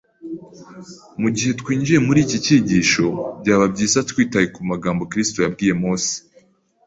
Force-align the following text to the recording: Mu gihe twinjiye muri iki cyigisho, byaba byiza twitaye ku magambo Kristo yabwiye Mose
Mu 1.21 1.29
gihe 1.35 1.51
twinjiye 1.59 1.99
muri 2.07 2.19
iki 2.25 2.37
cyigisho, 2.45 3.05
byaba 3.41 3.65
byiza 3.73 3.99
twitaye 4.09 4.47
ku 4.55 4.61
magambo 4.71 5.01
Kristo 5.11 5.37
yabwiye 5.39 5.73
Mose 5.81 6.13